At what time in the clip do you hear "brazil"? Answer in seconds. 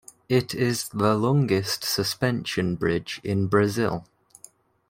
3.45-4.07